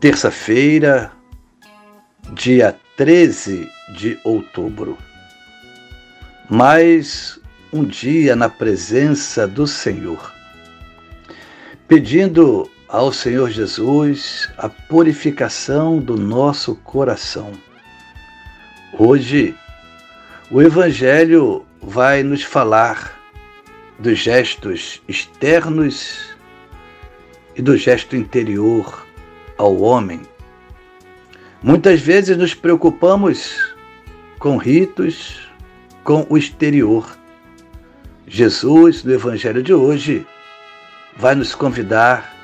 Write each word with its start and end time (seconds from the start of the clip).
terça-feira, 0.00 1.12
dia 2.32 2.74
13 2.96 3.70
de 3.94 4.18
outubro. 4.24 4.96
Mais 6.48 7.38
um 7.70 7.84
dia 7.84 8.34
na 8.34 8.48
presença 8.48 9.46
do 9.46 9.66
Senhor, 9.66 10.32
pedindo 11.86 12.68
ao 12.88 13.12
Senhor 13.12 13.50
Jesus 13.50 14.48
a 14.56 14.70
purificação 14.70 15.98
do 15.98 16.16
nosso 16.16 16.76
coração. 16.76 17.52
Hoje, 18.98 19.54
o 20.50 20.62
Evangelho 20.62 21.66
vai 21.82 22.22
nos 22.22 22.42
falar 22.42 23.20
dos 23.98 24.18
gestos 24.18 25.02
externos 25.06 26.34
e 27.54 27.60
do 27.60 27.76
gesto 27.76 28.16
interior 28.16 29.09
ao 29.60 29.78
homem. 29.82 30.22
Muitas 31.62 32.00
vezes 32.00 32.34
nos 32.34 32.54
preocupamos 32.54 33.74
com 34.38 34.56
ritos, 34.56 35.50
com 36.02 36.26
o 36.30 36.38
exterior. 36.38 37.06
Jesus, 38.26 39.04
no 39.04 39.12
Evangelho 39.12 39.62
de 39.62 39.74
hoje, 39.74 40.26
vai 41.14 41.34
nos 41.34 41.54
convidar 41.54 42.34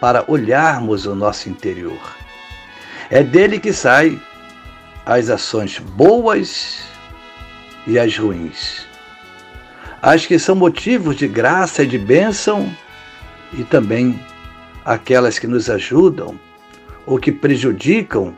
para 0.00 0.24
olharmos 0.26 1.04
o 1.04 1.14
nosso 1.14 1.50
interior. 1.50 2.00
É 3.10 3.22
dele 3.22 3.60
que 3.60 3.72
saem 3.74 4.18
as 5.04 5.28
ações 5.28 5.78
boas 5.78 6.84
e 7.86 7.98
as 7.98 8.16
ruins. 8.16 8.86
As 10.00 10.24
que 10.24 10.38
são 10.38 10.54
motivos 10.54 11.16
de 11.16 11.28
graça 11.28 11.82
e 11.82 11.86
de 11.86 11.98
bênção 11.98 12.74
e 13.52 13.62
também 13.62 14.18
aquelas 14.86 15.38
que 15.38 15.46
nos 15.46 15.68
ajudam 15.68 16.40
ou 17.06 17.18
que 17.18 17.32
prejudicam 17.32 18.34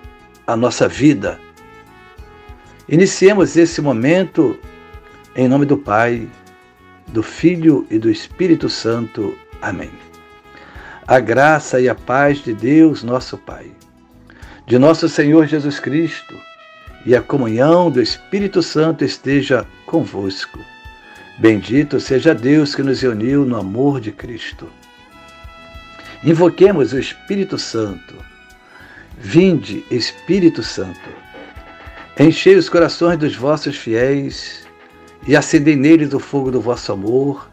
a 0.46 0.56
nossa 0.56 0.88
vida. 0.88 1.38
Iniciemos 2.88 3.56
esse 3.56 3.80
momento 3.80 4.58
em 5.36 5.48
nome 5.48 5.66
do 5.66 5.76
Pai, 5.76 6.28
do 7.08 7.22
Filho 7.22 7.86
e 7.90 7.98
do 7.98 8.10
Espírito 8.10 8.68
Santo. 8.68 9.36
Amém. 9.60 9.90
A 11.06 11.18
graça 11.18 11.80
e 11.80 11.88
a 11.88 11.94
paz 11.94 12.38
de 12.38 12.52
Deus, 12.52 13.02
nosso 13.02 13.36
Pai, 13.36 13.70
de 14.66 14.78
nosso 14.78 15.08
Senhor 15.08 15.46
Jesus 15.46 15.80
Cristo 15.80 16.34
e 17.04 17.14
a 17.14 17.20
comunhão 17.20 17.90
do 17.90 18.00
Espírito 18.00 18.62
Santo 18.62 19.04
esteja 19.04 19.66
convosco. 19.84 20.58
Bendito 21.38 21.98
seja 21.98 22.34
Deus 22.34 22.74
que 22.74 22.82
nos 22.82 23.02
uniu 23.02 23.44
no 23.44 23.56
amor 23.56 24.00
de 24.00 24.12
Cristo. 24.12 24.68
Invoquemos 26.22 26.92
o 26.92 26.98
Espírito 26.98 27.58
Santo 27.58 28.14
Vinde, 29.18 29.84
Espírito 29.90 30.62
Santo, 30.62 31.08
enchei 32.18 32.56
os 32.56 32.68
corações 32.68 33.16
dos 33.16 33.36
vossos 33.36 33.76
fiéis 33.76 34.66
e 35.26 35.36
acendei 35.36 35.76
neles 35.76 36.12
o 36.12 36.18
fogo 36.18 36.50
do 36.50 36.60
vosso 36.60 36.92
amor. 36.92 37.48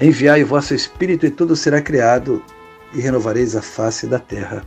Enviai 0.00 0.42
o 0.42 0.46
vosso 0.46 0.74
Espírito 0.74 1.26
e 1.26 1.30
tudo 1.30 1.54
será 1.54 1.80
criado 1.80 2.42
e 2.94 3.00
renovareis 3.00 3.54
a 3.54 3.62
face 3.62 4.06
da 4.06 4.18
terra. 4.18 4.64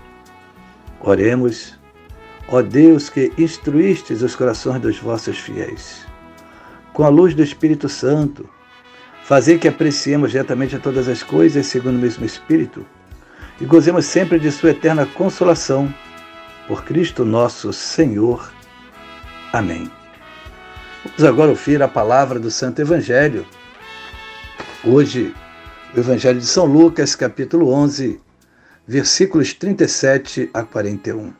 Oremos, 0.99 1.79
ó 2.47 2.61
Deus 2.61 3.09
que 3.09 3.31
instruístes 3.37 4.21
os 4.21 4.35
corações 4.35 4.81
dos 4.81 4.99
vossos 4.99 5.37
fiéis. 5.37 6.05
Com 6.93 7.03
a 7.03 7.09
luz 7.09 7.33
do 7.33 7.41
Espírito 7.41 7.89
Santo, 7.89 8.47
fazei 9.23 9.57
que 9.57 9.67
apreciemos 9.67 10.31
diretamente 10.31 10.75
a 10.75 10.79
todas 10.79 11.07
as 11.07 11.23
coisas 11.23 11.65
segundo 11.65 11.95
o 11.95 11.99
mesmo 11.99 12.25
Espírito 12.25 12.85
e 13.59 13.65
gozemos 13.65 14.05
sempre 14.05 14.39
de 14.39 14.51
Sua 14.51 14.71
eterna 14.71 15.05
consolação 15.05 15.91
por 16.71 16.85
Cristo 16.85 17.25
nosso 17.25 17.73
Senhor. 17.73 18.49
Amém. 19.51 19.91
Vamos 21.03 21.23
agora 21.25 21.49
ouvir 21.49 21.83
a 21.83 21.87
palavra 21.89 22.39
do 22.39 22.49
Santo 22.49 22.79
Evangelho. 22.79 23.45
Hoje, 24.81 25.35
o 25.93 25.99
Evangelho 25.99 26.39
de 26.39 26.45
São 26.45 26.63
Lucas, 26.63 27.13
capítulo 27.13 27.73
11, 27.73 28.21
versículos 28.87 29.53
37 29.53 30.49
a 30.53 30.63
41. 30.63 31.33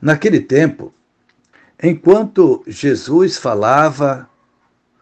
Naquele 0.00 0.38
tempo, 0.38 0.94
enquanto 1.82 2.62
Jesus 2.64 3.36
falava, 3.36 4.30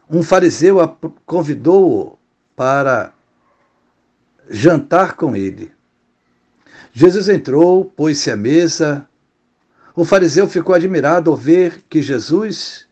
um 0.08 0.22
fariseu 0.22 0.78
convidou-o 1.26 2.18
para 2.56 3.12
jantar 4.48 5.12
com 5.12 5.36
ele. 5.36 5.70
Jesus 6.96 7.28
entrou, 7.28 7.84
pôs-se 7.84 8.30
à 8.30 8.36
mesa. 8.36 9.04
O 9.96 10.04
fariseu 10.04 10.48
ficou 10.48 10.76
admirado 10.76 11.28
ao 11.28 11.36
ver 11.36 11.82
que 11.90 12.00
Jesus 12.00 12.86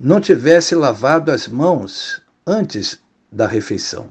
não 0.00 0.22
tivesse 0.22 0.74
lavado 0.74 1.30
as 1.30 1.46
mãos 1.46 2.22
antes 2.46 2.98
da 3.30 3.46
refeição. 3.46 4.08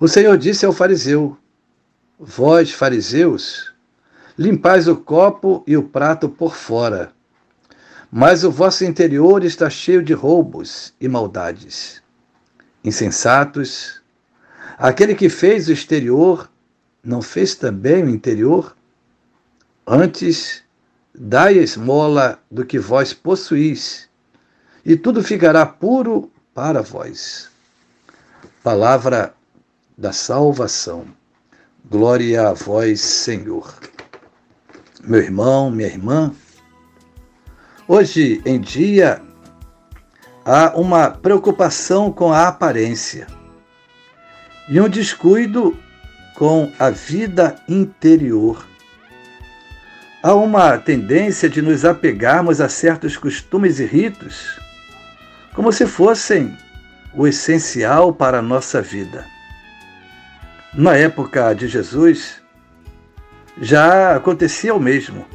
O 0.00 0.08
Senhor 0.08 0.38
disse 0.38 0.64
ao 0.64 0.72
fariseu: 0.72 1.36
Vós, 2.18 2.72
fariseus, 2.72 3.70
limpais 4.38 4.88
o 4.88 4.96
copo 4.96 5.62
e 5.66 5.76
o 5.76 5.82
prato 5.82 6.26
por 6.26 6.56
fora, 6.56 7.12
mas 8.10 8.44
o 8.44 8.50
vosso 8.50 8.82
interior 8.82 9.44
está 9.44 9.68
cheio 9.68 10.02
de 10.02 10.14
roubos 10.14 10.94
e 10.98 11.06
maldades. 11.06 12.02
Insensatos, 12.82 14.00
aquele 14.78 15.14
que 15.14 15.28
fez 15.28 15.68
o 15.68 15.72
exterior 15.72 16.48
não 17.02 17.22
fez 17.22 17.54
também 17.54 18.04
o 18.04 18.08
interior? 18.08 18.76
Antes, 19.86 20.62
dai 21.14 21.58
a 21.58 21.62
esmola 21.62 22.38
do 22.50 22.64
que 22.64 22.78
vós 22.78 23.12
possuís, 23.12 24.08
e 24.84 24.96
tudo 24.96 25.22
ficará 25.22 25.64
puro 25.66 26.30
para 26.54 26.82
vós. 26.82 27.50
Palavra 28.62 29.34
da 29.96 30.12
salvação. 30.12 31.06
Glória 31.90 32.48
a 32.48 32.52
vós, 32.52 33.00
Senhor. 33.00 33.74
Meu 35.02 35.20
irmão, 35.20 35.70
minha 35.70 35.88
irmã, 35.88 36.32
hoje 37.86 38.42
em 38.44 38.60
dia 38.60 39.22
há 40.44 40.76
uma 40.76 41.10
preocupação 41.10 42.12
com 42.12 42.32
a 42.32 42.48
aparência 42.48 43.26
e 44.68 44.80
um 44.80 44.88
descuido 44.88 45.78
com 46.38 46.72
a 46.78 46.88
vida 46.88 47.56
interior. 47.68 48.64
Há 50.22 50.34
uma 50.34 50.78
tendência 50.78 51.48
de 51.48 51.60
nos 51.60 51.84
apegarmos 51.84 52.60
a 52.60 52.68
certos 52.68 53.16
costumes 53.16 53.80
e 53.80 53.84
ritos 53.84 54.56
como 55.52 55.72
se 55.72 55.84
fossem 55.84 56.56
o 57.12 57.26
essencial 57.26 58.12
para 58.12 58.38
a 58.38 58.42
nossa 58.42 58.80
vida. 58.80 59.26
Na 60.72 60.94
época 60.94 61.52
de 61.54 61.66
Jesus, 61.66 62.40
já 63.60 64.14
acontecia 64.14 64.72
o 64.72 64.78
mesmo. 64.78 65.26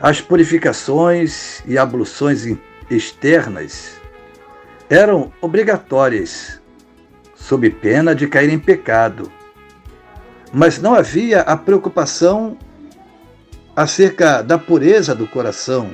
As 0.00 0.20
purificações 0.20 1.64
e 1.66 1.76
abluções 1.76 2.46
externas 2.88 4.00
eram 4.88 5.32
obrigatórias, 5.40 6.60
sob 7.34 7.68
pena 7.70 8.14
de 8.14 8.28
cair 8.28 8.50
em 8.50 8.58
pecado 8.58 9.39
mas 10.52 10.78
não 10.78 10.94
havia 10.94 11.40
a 11.40 11.56
preocupação 11.56 12.56
acerca 13.74 14.42
da 14.42 14.58
pureza 14.58 15.14
do 15.14 15.26
coração, 15.26 15.92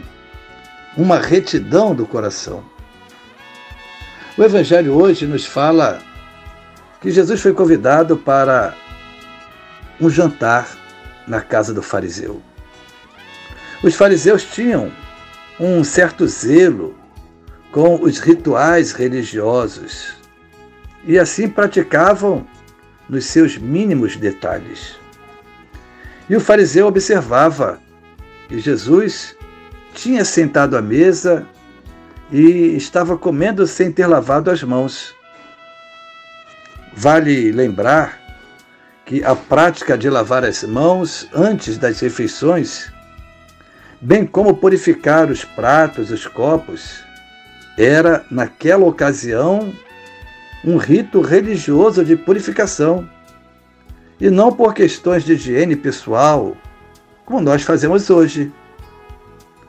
uma 0.96 1.18
retidão 1.18 1.94
do 1.94 2.06
coração. 2.06 2.64
O 4.36 4.42
Evangelho 4.42 4.94
hoje 4.94 5.26
nos 5.26 5.46
fala 5.46 6.00
que 7.00 7.10
Jesus 7.10 7.40
foi 7.40 7.52
convidado 7.52 8.16
para 8.16 8.74
um 10.00 10.10
jantar 10.10 10.68
na 11.26 11.40
casa 11.40 11.72
do 11.72 11.82
fariseu. 11.82 12.42
Os 13.82 13.94
fariseus 13.94 14.42
tinham 14.44 14.90
um 15.60 15.84
certo 15.84 16.26
zelo 16.26 16.94
com 17.70 18.02
os 18.02 18.18
rituais 18.18 18.92
religiosos 18.92 20.14
e 21.04 21.18
assim 21.18 21.48
praticavam 21.48 22.46
nos 23.08 23.26
seus 23.26 23.56
mínimos 23.56 24.16
detalhes. 24.16 24.98
E 26.28 26.34
o 26.34 26.40
fariseu 26.40 26.86
observava 26.86 27.78
que 28.48 28.58
Jesus 28.58 29.36
tinha 29.94 30.24
sentado 30.24 30.76
à 30.76 30.82
mesa 30.82 31.46
e 32.30 32.76
estava 32.76 33.16
comendo 33.16 33.66
sem 33.66 33.92
ter 33.92 34.06
lavado 34.06 34.50
as 34.50 34.62
mãos. 34.62 35.14
Vale 36.92 37.52
lembrar 37.52 38.20
que 39.04 39.22
a 39.22 39.36
prática 39.36 39.96
de 39.96 40.10
lavar 40.10 40.44
as 40.44 40.64
mãos 40.64 41.28
antes 41.32 41.78
das 41.78 42.00
refeições, 42.00 42.90
bem 44.00 44.26
como 44.26 44.56
purificar 44.56 45.30
os 45.30 45.44
pratos, 45.44 46.10
os 46.10 46.26
copos, 46.26 47.04
era, 47.78 48.24
naquela 48.30 48.84
ocasião, 48.84 49.72
um 50.64 50.76
rito 50.76 51.20
religioso 51.20 52.04
de 52.04 52.16
purificação, 52.16 53.08
e 54.20 54.30
não 54.30 54.50
por 54.50 54.74
questões 54.74 55.24
de 55.24 55.34
higiene 55.34 55.76
pessoal, 55.76 56.56
como 57.24 57.40
nós 57.40 57.62
fazemos 57.62 58.08
hoje. 58.08 58.52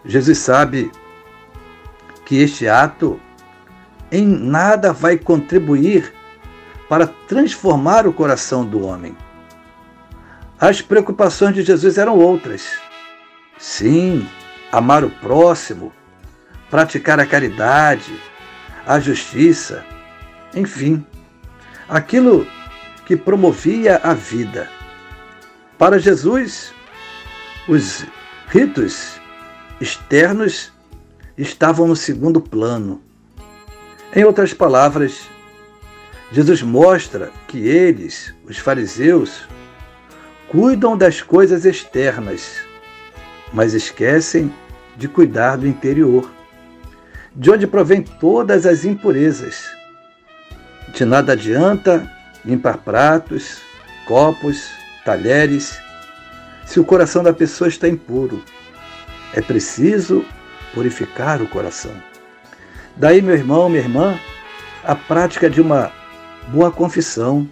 Jesus 0.05 0.37
sabe 0.37 0.91
que 2.25 2.37
este 2.41 2.67
ato 2.67 3.19
em 4.11 4.25
nada 4.25 4.93
vai 4.93 5.17
contribuir 5.17 6.13
para 6.87 7.07
transformar 7.07 8.07
o 8.07 8.13
coração 8.13 8.65
do 8.65 8.85
homem. 8.85 9.15
As 10.59 10.81
preocupações 10.81 11.53
de 11.53 11.61
Jesus 11.61 11.97
eram 11.97 12.17
outras. 12.17 12.67
Sim, 13.57 14.27
amar 14.71 15.03
o 15.03 15.09
próximo, 15.09 15.91
praticar 16.69 17.19
a 17.19 17.25
caridade, 17.25 18.17
a 18.85 18.99
justiça, 18.99 19.83
enfim, 20.57 21.05
aquilo 21.87 22.47
que 23.05 23.15
promovia 23.15 23.97
a 23.97 24.13
vida. 24.13 24.69
Para 25.77 25.99
Jesus, 25.99 26.73
os 27.67 28.05
ritos 28.47 29.19
externos 29.79 30.71
estavam 31.37 31.87
no 31.87 31.95
segundo 31.95 32.41
plano. 32.41 33.01
Em 34.15 34.23
outras 34.23 34.53
palavras, 34.53 35.29
Jesus 36.31 36.61
mostra 36.61 37.31
que 37.47 37.67
eles, 37.67 38.33
os 38.45 38.57
fariseus, 38.57 39.47
cuidam 40.47 40.97
das 40.97 41.21
coisas 41.21 41.65
externas, 41.65 42.57
mas 43.53 43.73
esquecem 43.73 44.53
de 44.97 45.07
cuidar 45.07 45.57
do 45.57 45.67
interior, 45.67 46.29
de 47.35 47.51
onde 47.51 47.67
provém 47.67 48.01
todas 48.01 48.65
as 48.65 48.83
impurezas. 48.83 49.76
De 50.89 51.05
nada 51.05 51.33
adianta 51.33 52.09
limpar 52.45 52.77
pratos, 52.77 53.59
copos, 54.05 54.69
talheres, 55.03 55.77
se 56.65 56.79
o 56.79 56.85
coração 56.85 57.21
da 57.23 57.33
pessoa 57.33 57.67
está 57.67 57.87
impuro. 57.87 58.43
É 59.33 59.41
preciso 59.41 60.25
purificar 60.73 61.41
o 61.41 61.47
coração. 61.47 61.91
Daí, 62.95 63.21
meu 63.21 63.35
irmão, 63.35 63.69
minha 63.69 63.81
irmã, 63.81 64.19
a 64.83 64.95
prática 64.95 65.49
de 65.49 65.61
uma 65.61 65.91
boa 66.47 66.71
confissão, 66.71 67.47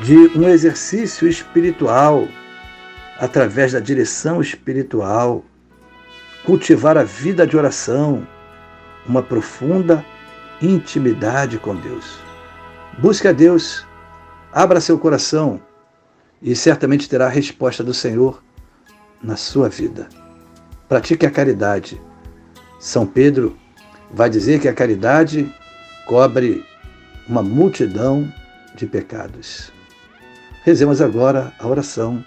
de 0.00 0.16
um 0.36 0.48
exercício 0.48 1.28
espiritual, 1.28 2.26
através 3.18 3.72
da 3.72 3.80
direção 3.80 4.40
espiritual, 4.40 5.44
cultivar 6.44 6.96
a 6.96 7.04
vida 7.04 7.46
de 7.46 7.56
oração, 7.56 8.26
uma 9.06 9.22
profunda 9.22 10.04
intimidade 10.60 11.58
com 11.58 11.74
Deus. 11.76 12.18
Busque 12.98 13.28
a 13.28 13.32
Deus, 13.32 13.86
abra 14.52 14.80
seu 14.80 14.98
coração 14.98 15.60
e 16.42 16.54
certamente 16.54 17.08
terá 17.08 17.26
a 17.26 17.30
resposta 17.30 17.82
do 17.84 17.94
Senhor 17.94 18.42
na 19.22 19.36
sua 19.36 19.68
vida. 19.68 20.08
Pratique 20.88 21.26
a 21.26 21.30
caridade. 21.30 22.00
São 22.78 23.06
Pedro 23.06 23.56
vai 24.10 24.30
dizer 24.30 24.60
que 24.60 24.68
a 24.68 24.74
caridade 24.74 25.52
cobre 26.06 26.64
uma 27.28 27.42
multidão 27.42 28.32
de 28.74 28.86
pecados. 28.86 29.70
Rezemos 30.64 31.00
agora 31.00 31.52
a 31.58 31.66
oração 31.66 32.24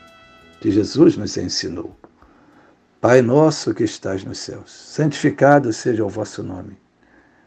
que 0.59 0.71
Jesus 0.71 1.17
nos 1.17 1.35
ensinou. 1.37 1.97
Pai 2.99 3.21
nosso 3.21 3.73
que 3.73 3.83
estás 3.83 4.23
nos 4.23 4.37
céus, 4.37 4.71
santificado 4.71 5.73
seja 5.73 6.05
o 6.05 6.09
vosso 6.09 6.43
nome. 6.43 6.77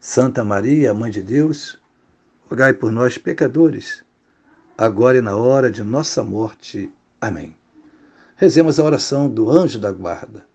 Santa 0.00 0.44
Maria, 0.44 0.94
Mãe 0.94 1.10
de 1.10 1.22
Deus, 1.22 1.78
rogai 2.48 2.72
por 2.72 2.92
nós, 2.92 3.18
pecadores, 3.18 4.04
agora 4.76 5.18
e 5.18 5.20
na 5.20 5.36
hora 5.36 5.70
de 5.70 5.82
nossa 5.82 6.22
morte. 6.22 6.92
Amém. 7.20 7.56
Rezemos 8.36 8.78
a 8.78 8.84
oração 8.84 9.28
do 9.28 9.50
anjo 9.50 9.78
da 9.78 9.90
guarda. 9.90 10.46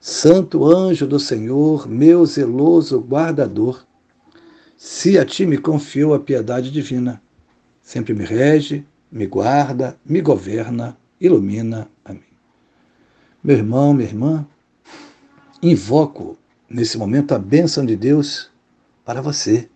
Santo 0.00 0.64
anjo 0.64 1.06
do 1.06 1.18
Senhor, 1.18 1.88
meu 1.88 2.24
zeloso 2.24 3.00
guardador, 3.00 3.84
se 4.76 5.18
a 5.18 5.24
ti 5.24 5.44
me 5.44 5.58
confiou 5.58 6.14
a 6.14 6.20
piedade 6.20 6.70
divina, 6.70 7.22
sempre 7.80 8.14
me 8.14 8.24
rege, 8.24 8.86
me 9.10 9.26
guarda, 9.26 9.96
me 10.04 10.20
governa, 10.20 10.96
ilumina. 11.20 11.88
Amém. 12.04 12.22
Meu 13.42 13.56
irmão, 13.56 13.92
minha 13.92 14.08
irmã, 14.08 14.46
invoco 15.62 16.38
nesse 16.68 16.96
momento 16.96 17.32
a 17.32 17.38
bênção 17.38 17.84
de 17.84 17.94
Deus 17.94 18.51
para 19.04 19.20
você. 19.20 19.68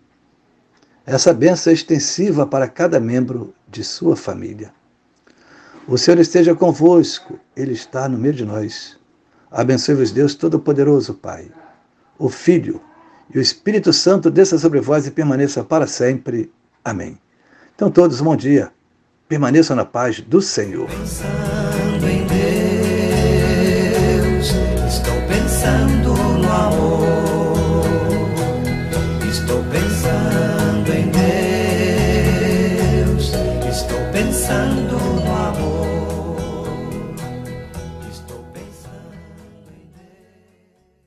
Essa 1.05 1.33
bênção 1.33 1.71
é 1.71 1.75
extensiva 1.75 2.47
para 2.47 2.69
cada 2.69 2.99
membro 2.99 3.55
de 3.69 3.85
sua 3.85 4.17
família. 4.17 4.73
O 5.87 5.97
Senhor 5.97 6.19
esteja 6.19 6.55
convosco, 6.55 7.39
Ele 7.57 7.73
está 7.73 8.09
no 8.09 8.19
meio 8.19 8.35
de 8.35 8.45
nós. 8.45 8.99
Abençoe-vos, 9.51 10.11
Deus 10.11 10.35
Todo-Poderoso, 10.35 11.15
Pai, 11.15 11.49
o 12.19 12.29
Filho 12.29 12.81
e 13.33 13.39
o 13.39 13.41
Espírito 13.41 13.93
Santo 13.93 14.31
desça 14.31 14.59
sobre 14.59 14.81
vós 14.81 15.07
e 15.07 15.11
permaneça 15.11 15.63
para 15.63 15.87
sempre. 15.87 16.53
Amém. 16.85 17.19
Então, 17.75 17.91
todos, 17.91 18.21
bom 18.21 18.37
dia. 18.37 18.73
Permaneçam 19.29 19.77
na 19.77 19.85
paz 19.85 20.21
do 20.21 20.41
Senhor. 20.41 20.89